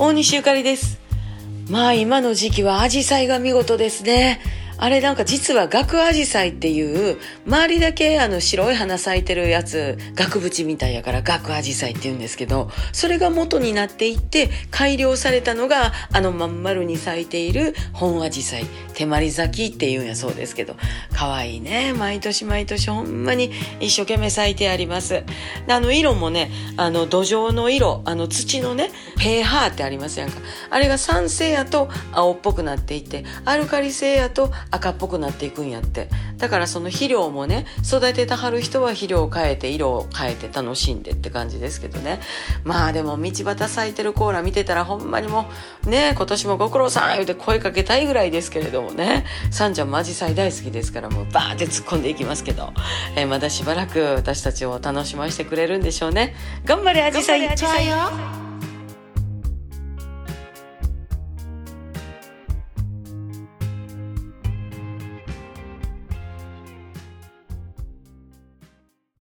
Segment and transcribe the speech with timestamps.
[0.00, 1.00] 大西ゆかりです。
[1.68, 4.40] まあ今の時期はアジサイが見事ですね。
[4.78, 20.76] あれなんか実は額アジサイっていう周りだけあの白い花咲いてるやつ額縁みたいやから額アジサイって言うんですけどそれが元になっていって改良されたのがあのまん丸に咲いている本アジサイ手まり咲きっていうんやそうですけど
[21.12, 23.50] 可愛いね毎年毎年ほんまに
[23.80, 25.24] 一生懸命咲いてあります。
[25.68, 30.38] あの色もねあの土壌の色あの土のねペーハーってありますやんか。
[30.70, 36.08] あれが酸性やと青っぽくなっていてアルカリ性やと赤っぽくなっていくんやって。
[36.36, 42.20] だからその肥料もね育てたはる人は肥料を変えて色を変えて楽しんでって感じですけどね。
[42.64, 45.46] まあでも道端咲いてるコーラ見てたらほんまにも
[45.86, 49.24] うね今年もご苦労さん言うて声かけたいぐらいですけれどもね。
[49.50, 52.72] さんちゃんもアジサイ大好きですからもうバーって突っ込んでいきますけど、
[53.16, 56.34] えー、まだしばらく私たちを楽しませてくれるんでしょうね。
[56.64, 57.40] 頑張れアジサイ。
[57.40, 57.84] いっちゃう
[58.32, 58.37] よ